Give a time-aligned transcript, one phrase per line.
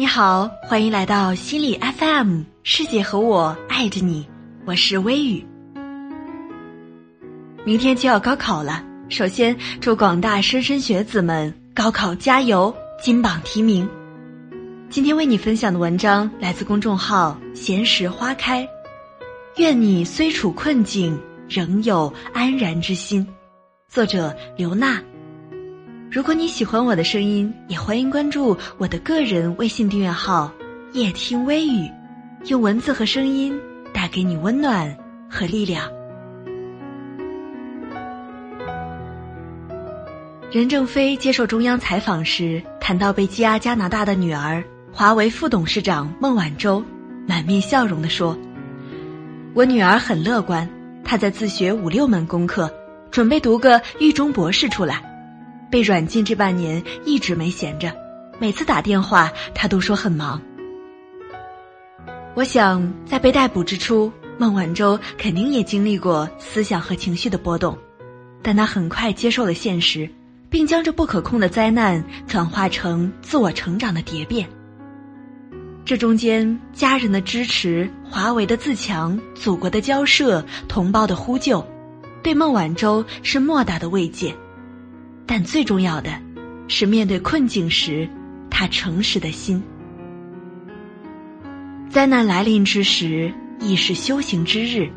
[0.00, 4.26] 你好，欢迎来到心理 FM，世界和我爱着你，
[4.64, 5.46] 我是微雨。
[7.66, 13.86] 明天就要高考了，首先祝广大莘莘学子们高考加油，金榜题名。
[14.88, 18.66] 今天为你分享的文章来自公众号“闲时花开”，
[19.58, 23.26] 愿你虽处困境，仍有安然之心。
[23.90, 24.98] 作者刘娜。
[26.10, 30.50] 如果你喜欢我的声音，也欢迎关注我的个人微信订阅号
[30.92, 31.88] “夜听微雨”，
[32.46, 33.56] 用文字和声音
[33.94, 34.92] 带给你温暖
[35.30, 35.88] 和力量。
[40.50, 46.82] 任正非接受中央采访时谈到被羁押加拿大的女儿，华为副董事长孟晚舟，
[47.24, 48.36] 满面笑容地说
[49.54, 50.68] ：“我女儿很乐观，
[51.04, 52.68] 她在自学五六门功课，
[53.12, 55.08] 准备读个狱中博士出来。”
[55.70, 57.94] 被软禁这半年一直没闲着，
[58.38, 60.40] 每次打电话他都说很忙。
[62.34, 67.76] 我想在被逮捕之初，孟晚舟肯定也经历过思想和情绪的波动，
[68.42, 70.08] 但他很快接受了现实，
[70.48, 74.48] 并将这不可控的灾难转化成自我成长的蝶变。
[75.84, 81.66] 这中间，家人的支持、华为的自强、祖国的交涉、同胞的呼救，
[82.22, 84.34] 对孟晚舟是莫大的慰藉。
[85.32, 86.10] 但最重要的，
[86.66, 88.10] 是面对困境时，
[88.50, 89.62] 他诚实的心。
[91.88, 94.90] 灾难来临之时，亦是修行之日，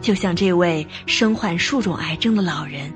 [0.00, 2.90] 就像这位身患数种癌症的老人。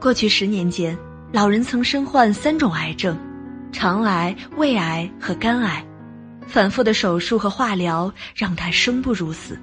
[0.00, 0.96] 过去十年间，
[1.30, 3.14] 老人曾身患三种癌症：
[3.70, 5.84] 肠癌、胃癌和肝癌，
[6.46, 9.60] 反复的手术和化疗让他生不如死。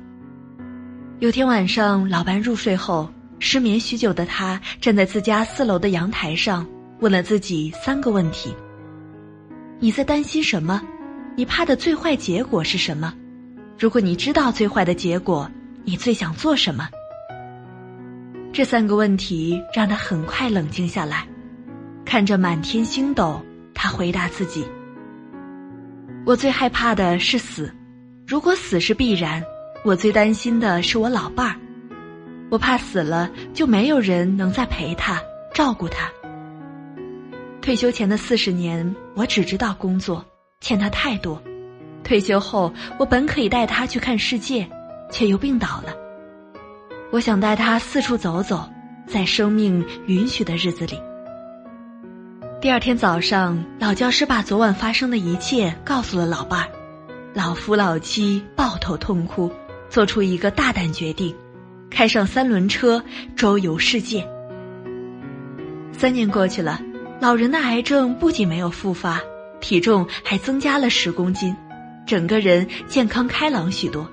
[1.23, 6.67] 有天晚上，老伴入睡后，失眠许久的他站在自家四楼的阳台上，
[6.99, 8.53] 问了自己三个问题：
[9.79, 10.81] 你在担心什么？
[11.37, 13.13] 你怕的最坏结果是什么？
[13.79, 15.49] 如果你知道最坏的结果，
[15.85, 16.89] 你最想做什么？
[18.51, 21.25] 这三个问题让他很快冷静下来，
[22.03, 23.41] 看着满天星斗，
[23.73, 24.65] 他回答自己：
[26.25, 27.73] 我最害怕的是死，
[28.27, 29.41] 如果死是必然。
[29.85, 31.55] 我最担心的是我老伴儿，
[32.49, 35.21] 我怕死了就没有人能再陪他、
[35.53, 36.09] 照顾他。
[37.61, 40.23] 退休前的四十年，我只知道工作，
[40.61, 41.41] 欠他太多。
[42.01, 44.65] 退休后，我本可以带他去看世界，
[45.11, 45.93] 却又病倒了。
[47.11, 48.69] 我想带他四处走走，
[49.05, 50.97] 在生命允许的日子里。
[52.61, 56.69] 第二天早上，老教师把昨晚发生的一切告诉了老伴儿，
[57.33, 59.51] 老夫老妻抱头痛哭。
[59.93, 61.35] 做出一个大胆决定，
[61.91, 63.03] 开上三轮车
[63.35, 64.27] 周游世界。
[65.91, 66.81] 三年过去了，
[67.21, 69.21] 老人的癌症不仅没有复发，
[69.61, 71.55] 体重还增加了十公斤，
[72.07, 74.09] 整个人健康开朗许多。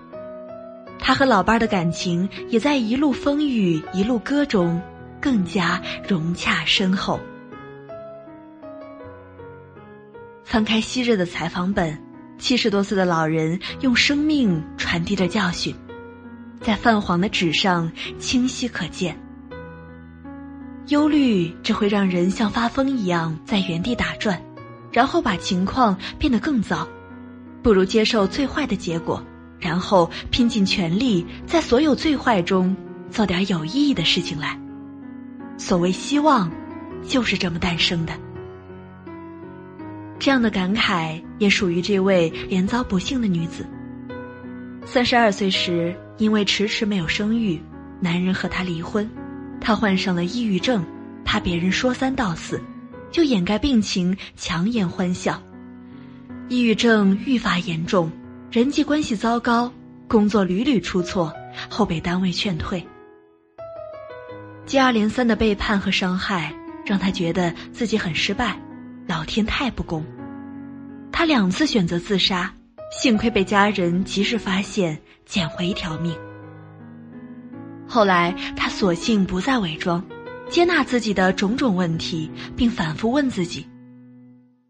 [0.99, 4.79] 他和老伴儿的感情也在一路风雨一路歌中
[5.19, 7.19] 更加融洽深厚。
[10.45, 12.10] 翻开昔日的采访本。
[12.41, 15.73] 七十多岁的老人用生命传递着教训，
[16.61, 19.17] 在泛黄的纸上清晰可见。
[20.89, 24.43] 忧虑只会让人像发疯一样在原地打转，
[24.91, 26.89] 然后把情况变得更糟。
[27.63, 29.23] 不如接受最坏的结果，
[29.61, 32.75] 然后拼尽全力在所有最坏中
[33.11, 34.59] 做点有意义的事情来。
[35.59, 36.51] 所谓希望，
[37.07, 38.13] 就是这么诞生的。
[40.21, 43.67] 这样的感慨也属于这位连遭不幸的女子。
[44.85, 47.59] 三十二岁时，因为迟迟没有生育，
[48.01, 49.09] 男人和她离婚，
[49.63, 50.85] 她患上了抑郁症，
[51.25, 52.61] 怕别人说三道四，
[53.11, 55.43] 就掩盖病情，强颜欢笑。
[56.51, 58.13] 抑郁症愈发严重，
[58.51, 59.73] 人际关系糟糕，
[60.07, 61.33] 工作屡屡出错，
[61.71, 62.87] 后被单位劝退。
[64.67, 68.61] 接二连三的背叛和伤害，让他觉得自己很失败。
[69.11, 70.05] 老天太不公，
[71.11, 72.55] 他两次选择自杀，
[72.93, 74.97] 幸亏被家人及时发现，
[75.27, 76.17] 捡回一条命。
[77.89, 80.01] 后来他索性不再伪装，
[80.49, 83.67] 接纳自己的种种问题，并反复问自己：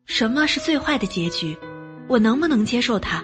[0.06, 1.54] 什么是最坏的结局？
[2.08, 3.22] 我能不能接受它？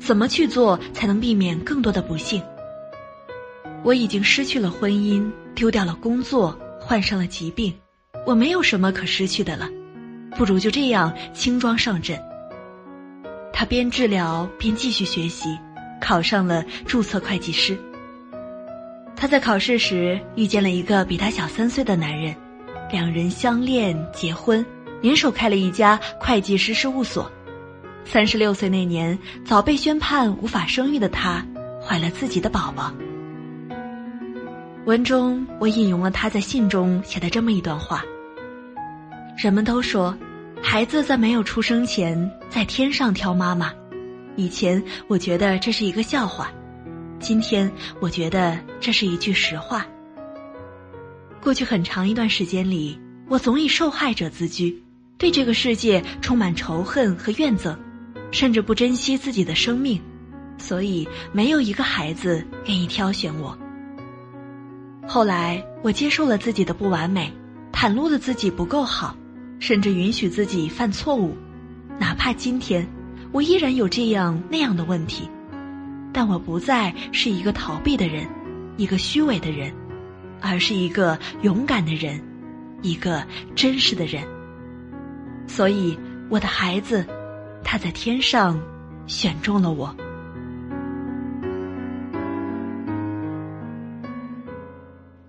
[0.00, 2.42] 怎么去做才能避免更多的不幸？
[3.84, 7.72] 我已经失去了婚姻，丢掉了工作，患上了疾病，
[8.26, 9.70] 我没有什么可失去的了。
[10.36, 12.18] 不如就这样轻装上阵。
[13.52, 15.58] 他边治疗边继续学习，
[16.00, 17.76] 考上了注册会计师。
[19.16, 22.36] 他在考试时遇见了一个比他小三岁的男人，
[22.92, 24.64] 两人相恋结婚，
[25.00, 27.32] 联手开了一家会计师事务所。
[28.04, 31.42] 三十六岁那年，早被宣判无法生育的他，
[31.82, 32.92] 怀了自己的宝宝。
[34.84, 38.04] 文中我引用了他在信中写的这么一段话：
[39.36, 40.16] 人们都说，
[40.68, 43.72] 孩子在没有出生前在天上挑妈妈。
[44.34, 46.50] 以前我觉得这是一个笑话，
[47.20, 47.70] 今天
[48.00, 49.86] 我觉得这是一句实话。
[51.40, 52.98] 过去很长一段时间里，
[53.28, 54.82] 我总以受害者自居，
[55.16, 57.76] 对这个世界充满仇恨和怨憎。
[58.32, 60.02] 甚至不珍惜自己的生命，
[60.58, 63.56] 所以没有一个孩子愿意挑选我。
[65.06, 67.32] 后来，我接受了自己的不完美，
[67.72, 69.16] 袒露了自己不够好，
[69.58, 71.36] 甚至允许自己犯错误，
[71.98, 72.86] 哪怕今天
[73.32, 75.28] 我依然有这样那样的问题，
[76.12, 78.26] 但我不再是一个逃避的人，
[78.76, 79.72] 一个虚伪的人，
[80.40, 82.20] 而是一个勇敢的人，
[82.82, 83.24] 一个
[83.54, 84.22] 真实的人。
[85.46, 85.98] 所以，
[86.28, 87.06] 我的孩子。
[87.68, 88.60] 他在天上
[89.08, 89.92] 选中了我。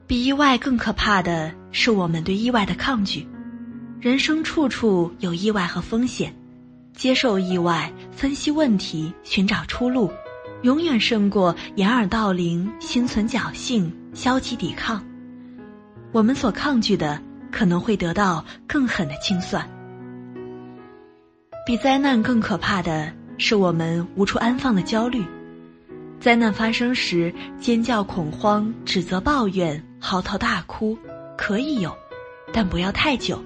[0.06, 3.28] 比意外更可怕的是我们对意外的抗拒。
[4.00, 6.32] 人生处处有意外和风险，
[6.94, 10.12] 接受意外、分析问题、寻找出路，
[10.62, 15.04] 永远胜过掩耳盗铃、心存侥幸、消极抵抗。
[16.12, 17.20] 我们所抗拒的，
[17.52, 19.68] 可能会得到更狠的清算。
[21.66, 25.26] 比灾难更可怕的是我们无处安放的焦虑。
[26.20, 30.96] 灾难发生时，尖叫、恐慌、指责、抱怨、嚎啕大哭，
[31.36, 31.92] 可以有，
[32.54, 33.44] 但不要太久，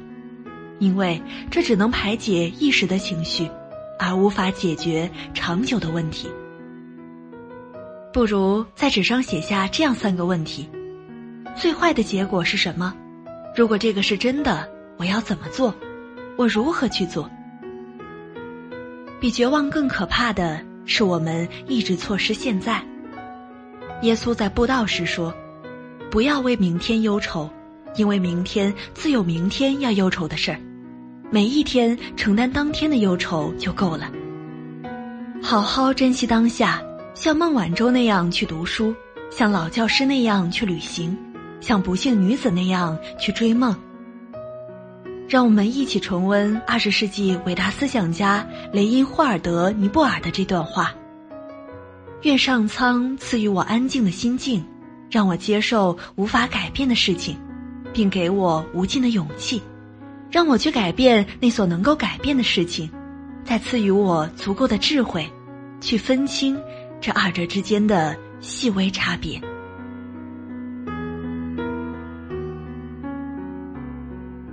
[0.81, 3.48] 因为这只能排解一时的情绪，
[4.00, 6.28] 而无法解决长久的问题。
[8.12, 10.68] 不如在纸上写下这样三个问题：
[11.56, 12.95] 最坏的结果是什么？
[13.56, 14.68] 如果这个是真的，
[14.98, 15.72] 我要怎么做？
[16.36, 17.30] 我如何去做？
[19.19, 22.84] 比绝望更可怕的是，我们一直错失现在。
[24.01, 25.31] 耶稣在布道时说
[26.10, 27.48] ：“不要为明天忧愁，
[27.95, 30.60] 因为明天自有明天要忧愁的事儿。
[31.33, 34.12] 每一天承担当天的忧愁就够了。
[35.42, 36.83] 好好珍惜当下，
[37.13, 38.94] 像孟晚舟那样去读书，
[39.30, 41.18] 像老教师那样去旅行，
[41.62, 43.74] 像不幸女子那样去追梦。”
[45.30, 50.94] 让我们一起重温二十世纪伟大思想家雷因霍尔德·尼布尔的这段话
[52.24, 54.62] ：“愿上苍赐予我安静的心境，
[55.10, 57.38] 让我接受无法改变的事情，
[57.94, 59.62] 并给我无尽的勇气，
[60.31, 62.89] 让我去改变那所能够改变的事情，
[63.44, 65.30] 再赐予我足够的智慧，
[65.81, 66.57] 去分清
[67.01, 69.39] 这二者之间的细微差别。”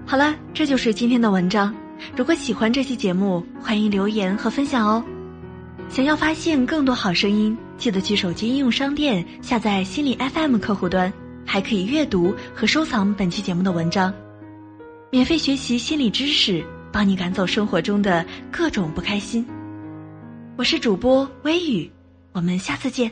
[0.04, 1.72] 好了，这就是今天的文章。
[2.16, 5.04] 如果喜欢这期节目，欢迎留言和分享哦。
[5.88, 11.12] 想要发现更多好声音，记得去手机应用商店下载心理 FM 客户端，
[11.44, 14.12] 还可以阅读和收藏本期节目的文章，
[15.10, 16.62] 免费学习心理知识，
[16.92, 19.46] 帮你赶走生活中的各种不开心。
[20.54, 21.90] 我是主播微雨，
[22.32, 23.10] 我们下次见。